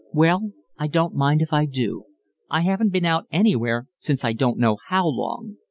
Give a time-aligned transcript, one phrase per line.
[0.13, 2.05] "Well, I don't mind if I do.
[2.49, 5.57] I haven't been out anywhere since I don't know how long."